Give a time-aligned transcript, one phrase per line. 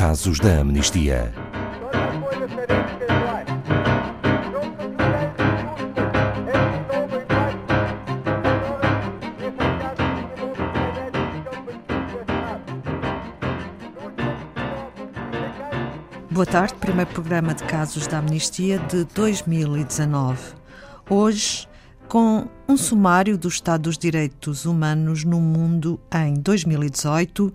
[0.00, 1.30] Casos da Amnistia.
[16.30, 20.54] Boa tarde, primeiro programa de casos da Amnistia de 2019.
[21.10, 21.68] Hoje,
[22.08, 27.52] com um sumário do estado dos direitos humanos no mundo em 2018,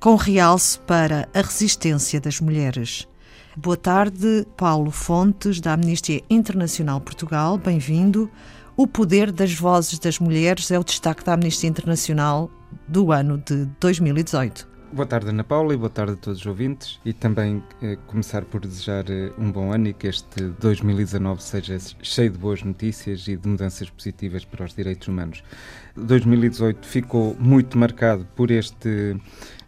[0.00, 3.08] com realce para a resistência das mulheres.
[3.56, 8.30] Boa tarde, Paulo Fontes, da Amnistia Internacional Portugal, bem-vindo.
[8.76, 12.48] O poder das vozes das mulheres é o destaque da Amnistia Internacional
[12.86, 14.77] do ano de 2018.
[14.90, 16.98] Boa tarde, Ana Paula, e boa tarde a todos os ouvintes.
[17.04, 21.76] E também eh, começar por desejar eh, um bom ano e que este 2019 seja
[22.02, 25.44] cheio de boas notícias e de mudanças positivas para os direitos humanos.
[25.94, 29.14] 2018 ficou muito marcado por este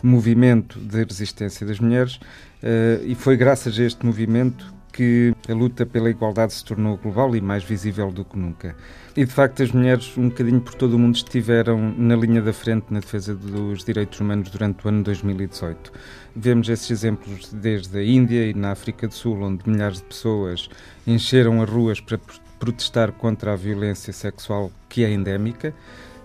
[0.03, 2.19] movimento de resistência das mulheres
[2.63, 7.35] eh, e foi graças a este movimento que a luta pela igualdade se tornou global
[7.35, 8.77] e mais visível do que nunca.
[9.17, 12.53] E de facto, as mulheres, um bocadinho por todo o mundo, estiveram na linha da
[12.53, 15.93] frente na defesa dos direitos humanos durante o ano 2018.
[16.35, 20.69] Vemos esses exemplos desde a Índia e na África do Sul, onde milhares de pessoas
[21.07, 22.19] encheram as ruas para
[22.59, 25.75] protestar contra a violência sexual que é endémica.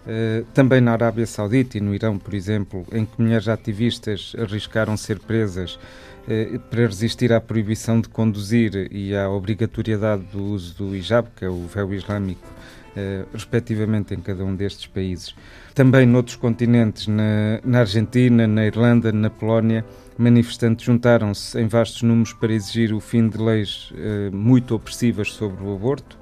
[0.05, 4.95] Uh, também na Arábia Saudita e no Irão, por exemplo, em que mulheres ativistas arriscaram
[4.95, 5.79] ser presas
[6.27, 11.43] uh, para resistir à proibição de conduzir e à obrigatoriedade do uso do hijab, que
[11.43, 15.35] é o véu islâmico, uh, respectivamente em cada um destes países.
[15.73, 19.83] Também noutros continentes, na, na Argentina, na Irlanda, na Polónia,
[20.19, 23.91] manifestantes juntaram-se em vastos números para exigir o fim de leis
[24.31, 26.17] muito opressivas sobre o aborto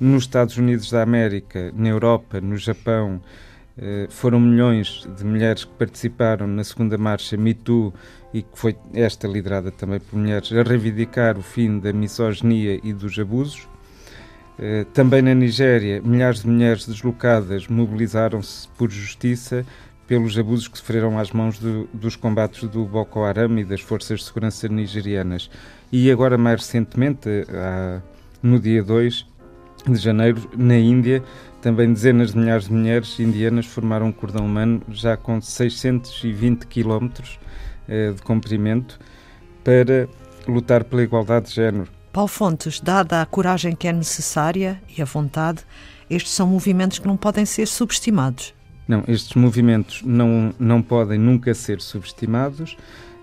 [0.00, 3.20] nos Estados Unidos da América, na Europa, no Japão,
[3.76, 7.92] eh, foram milhões de mulheres que participaram na segunda marcha Me Too
[8.32, 12.92] e que foi esta liderada também por mulheres a reivindicar o fim da misoginia e
[12.92, 13.68] dos abusos.
[14.58, 19.64] Eh, também na Nigéria, milhares de mulheres deslocadas mobilizaram-se por justiça
[20.06, 24.20] pelos abusos que sofreram às mãos do, dos combates do Boko Haram e das forças
[24.20, 25.48] de segurança nigerianas.
[25.92, 27.28] E agora, mais recentemente,
[28.42, 29.29] no dia 2,
[29.86, 31.22] de janeiro, na Índia,
[31.60, 37.38] também dezenas de milhares de mulheres indianas formaram um cordão humano já com 620 quilómetros
[37.88, 38.98] eh, de comprimento
[39.62, 40.08] para
[40.46, 41.88] lutar pela igualdade de género.
[42.12, 45.64] Paulo Fontes, dada a coragem que é necessária e a vontade,
[46.08, 48.54] estes são movimentos que não podem ser subestimados.
[48.90, 52.76] Não, estes movimentos não, não podem nunca ser subestimados,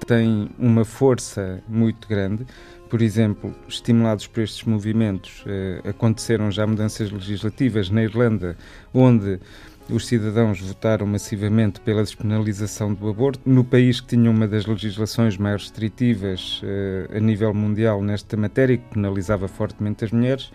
[0.05, 2.45] têm uma força muito grande
[2.89, 8.56] por exemplo, estimulados por estes movimentos, eh, aconteceram já mudanças legislativas na Irlanda,
[8.94, 9.41] onde
[9.89, 13.41] os cidadãos votaram massivamente pela despenalização do aborto.
[13.45, 18.77] No país que tinha uma das legislações mais restritivas eh, a nível mundial nesta matéria,
[18.77, 20.50] que penalizava fortemente as mulheres.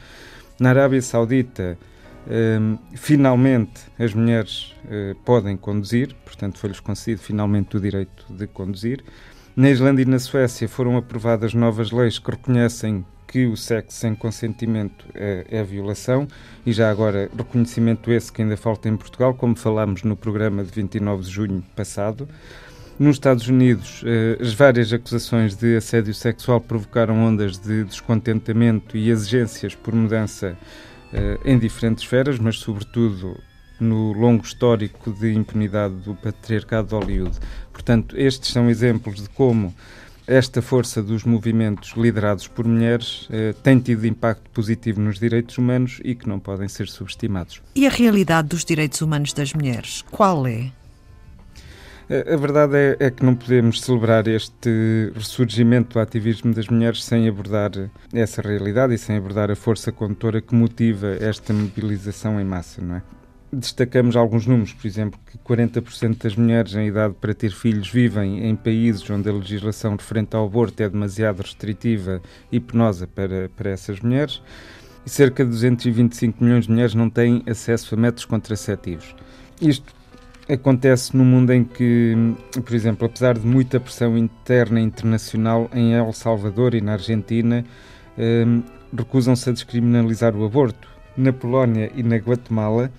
[0.59, 1.77] Na Arábia Saudita,
[2.95, 9.03] finalmente as mulheres eh, podem conduzir, portanto, foi-lhes concedido finalmente o direito de conduzir.
[9.55, 14.15] Na Islândia e na Suécia foram aprovadas novas leis que reconhecem que o sexo sem
[14.15, 16.29] consentimento é, é, violação
[16.67, 20.71] e já agora reconhecimento esse que ainda falta em Portugal, como falámos no programa de
[20.71, 22.29] 29 de junho passado.
[22.99, 29.09] Nos Estados Unidos, eh, as várias acusações de assédio sexual provocaram ondas de descontentamento e
[29.09, 30.57] exigências por mudança
[31.45, 33.39] em diferentes esferas, mas sobretudo
[33.79, 37.39] no longo histórico de impunidade do patriarcado de Hollywood.
[37.73, 39.75] Portanto, estes são exemplos de como
[40.27, 46.01] esta força dos movimentos liderados por mulheres eh, tem tido impacto positivo nos direitos humanos
[46.05, 47.61] e que não podem ser subestimados.
[47.75, 50.71] E a realidade dos direitos humanos das mulheres, qual é?
[52.31, 57.27] A verdade é, é, que não podemos celebrar este ressurgimento do ativismo das mulheres sem
[57.27, 57.71] abordar
[58.13, 62.97] essa realidade e sem abordar a força condutora que motiva esta mobilização em massa, não
[62.97, 63.03] é?
[63.53, 68.47] destacamos alguns números, por exemplo, que 40% das mulheres em idade para ter filhos vivem
[68.47, 73.71] em países onde a legislação referente ao aborto é demasiado restritiva e penosa para, para
[73.71, 74.43] essas mulheres,
[75.05, 79.15] e cerca de 225 milhões de mulheres não têm acesso a métodos contraceptivos.
[79.61, 79.93] Isto
[80.49, 82.15] acontece num mundo em que,
[82.65, 87.65] por exemplo, apesar de muita pressão interna e internacional em El Salvador e na Argentina,
[88.19, 88.63] hum,
[88.97, 90.89] recusam-se a descriminalizar o aborto.
[91.17, 92.91] Na Polónia e na Guatemala,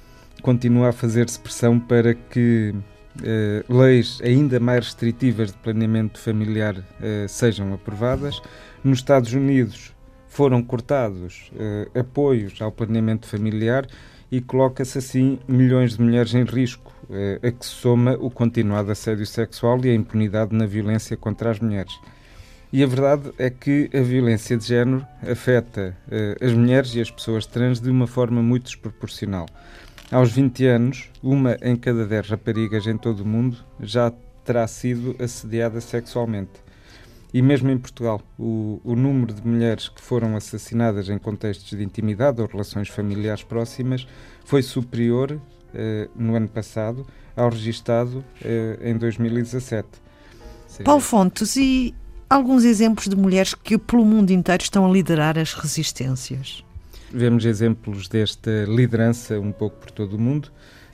[0.42, 7.28] continua a fazer-se pressão para que uh, leis ainda mais restritivas de planeamento familiar uh,
[7.28, 8.42] sejam aprovadas.
[8.84, 9.94] Nos Estados Unidos
[10.28, 13.88] foram cortados uh, apoios ao planeamento familiar
[14.32, 16.93] e coloca-se assim milhões de mulheres em risco
[17.42, 21.94] a que soma o continuado assédio sexual e a impunidade na violência contra as mulheres.
[22.72, 27.12] E a verdade é que a violência de género afeta uh, as mulheres e as
[27.12, 29.46] pessoas trans de uma forma muito desproporcional.
[30.12, 34.12] Aos 20 anos, uma em cada 10 raparigas em todo o mundo já
[34.44, 36.64] terá sido assediada sexualmente.
[37.32, 41.84] E mesmo em Portugal, o, o, número de mulheres que foram assassinadas em contextos de
[41.84, 44.08] intimidade ou relações familiares próximas
[44.46, 45.40] foi superior
[46.16, 47.06] no ano passado
[47.36, 49.88] ao registado uh, em 2017.
[50.84, 51.94] Paulo Fontes, e
[52.30, 56.64] alguns exemplos de mulheres que pelo mundo inteiro estão a liderar as resistências.
[57.12, 60.52] Vemos exemplos desta liderança um pouco por todo o mundo.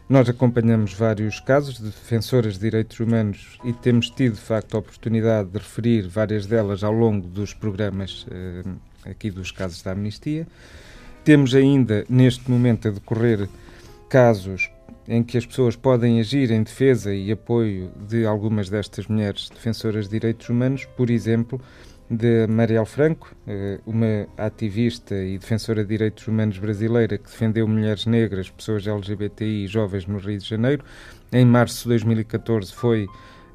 [0.09, 4.79] Nós acompanhamos vários casos de defensoras de direitos humanos e temos tido, de facto, a
[4.79, 8.63] oportunidade de referir várias delas ao longo dos programas eh,
[9.05, 10.47] aqui dos casos da amnistia.
[11.23, 13.47] Temos ainda, neste momento, a decorrer
[14.09, 14.71] casos
[15.07, 20.05] em que as pessoas podem agir em defesa e apoio de algumas destas mulheres defensoras
[20.05, 21.59] de direitos humanos, por exemplo,
[22.09, 28.05] de Marielle Franco, eh, uma ativista e defensora de direitos humanos brasileira que defendeu mulheres
[28.05, 30.83] negras, pessoas LGBTI e jovens no Rio de Janeiro.
[31.31, 33.07] Em março de 2014 foi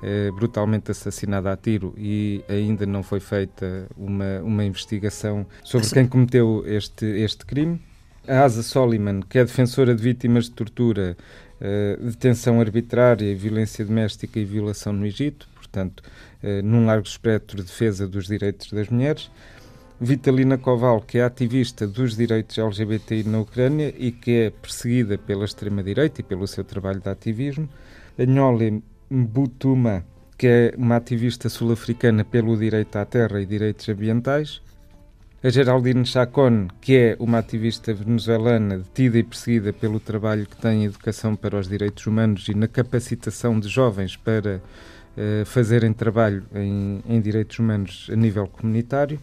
[0.02, 6.06] eh, brutalmente assassinada a tiro e ainda não foi feita uma, uma investigação sobre quem
[6.06, 7.80] cometeu este, este crime.
[8.26, 11.14] A Asa Soliman, que é defensora de vítimas de tortura,
[11.60, 16.02] uh, detenção arbitrária, violência doméstica e violação no Egito, portanto,
[16.42, 19.30] uh, num largo espectro de defesa dos direitos das mulheres.
[20.00, 25.44] Vitalina Koval, que é ativista dos direitos LGBTI na Ucrânia e que é perseguida pela
[25.44, 27.68] extrema-direita e pelo seu trabalho de ativismo.
[28.18, 30.02] Anhole Mbutuma,
[30.38, 34.62] que é uma ativista sul-africana pelo direito à terra e direitos ambientais
[35.44, 40.84] a Geraldine Chacon, que é uma ativista venezuelana detida e perseguida pelo trabalho que tem
[40.84, 46.44] em educação para os direitos humanos e na capacitação de jovens para uh, fazerem trabalho
[46.54, 49.20] em, em, direitos humanos a nível comunitário,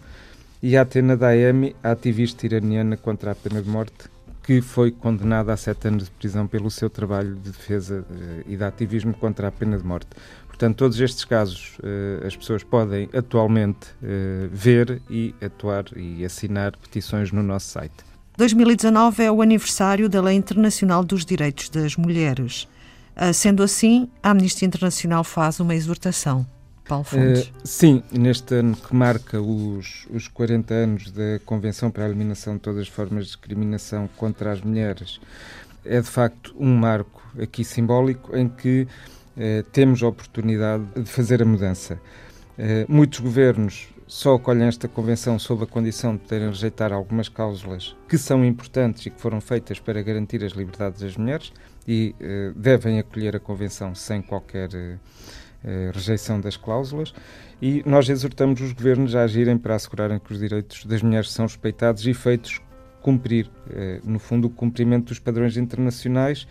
[0.61, 4.07] e a Atena Daemi, ativista iraniana contra a pena de morte,
[4.43, 8.57] que foi condenada a sete anos de prisão pelo seu trabalho de defesa uh, e
[8.57, 10.09] de ativismo contra a pena de morte.
[10.47, 16.77] Portanto, todos estes casos uh, as pessoas podem atualmente uh, ver e atuar e assinar
[16.77, 17.95] petições no nosso site.
[18.37, 22.67] 2019 é o aniversário da Lei Internacional dos Direitos das Mulheres.
[23.15, 26.45] Uh, sendo assim, a Amnistia Internacional faz uma exortação.
[26.87, 27.47] Paulo Fontes.
[27.47, 32.55] Uh, sim, neste ano que marca os, os 40 anos da Convenção para a Eliminação
[32.55, 35.19] de todas as formas de discriminação contra as mulheres,
[35.85, 38.87] é de facto um marco aqui simbólico em que
[39.37, 41.99] eh, temos a oportunidade de fazer a mudança.
[42.57, 47.95] Eh, muitos governos só acolhem esta convenção sob a condição de poderem rejeitar algumas cláusulas
[48.09, 51.53] que são importantes e que foram feitas para garantir as liberdades das mulheres
[51.87, 54.69] e eh, devem acolher a convenção sem qualquer
[55.93, 57.13] rejeição das cláusulas.
[57.61, 61.45] E nós exortamos os governos a agirem para assegurarem que os direitos das mulheres são
[61.45, 62.59] respeitados e feitos
[63.01, 63.49] cumprir,
[64.03, 66.47] no fundo, o cumprimento dos padrões internacionais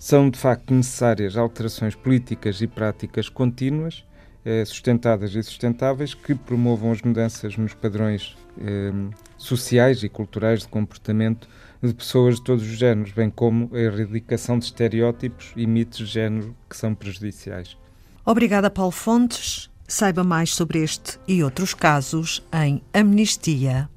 [0.00, 4.02] são de facto necessárias alterações políticas e práticas contínuas,
[4.42, 8.90] eh, sustentadas e sustentáveis, que promovam as mudanças nos padrões eh,
[9.36, 11.46] sociais e culturais de comportamento
[11.82, 16.06] de pessoas de todos os géneros, bem como a erradicação de estereótipos e mitos de
[16.06, 17.76] género que são prejudiciais.
[18.24, 19.70] Obrigada, Paulo Fontes.
[19.86, 23.90] Saiba mais sobre este e outros casos em amnistia.pt.